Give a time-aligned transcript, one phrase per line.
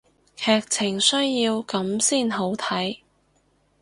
[0.35, 3.01] 劇情需要噉先好睇